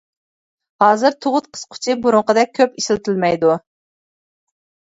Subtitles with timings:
[0.83, 3.55] ھازىر تۇغۇت قىسقۇچى بۇرۇنقىدەك كۆپ ئىشلىتىلمەيدۇ.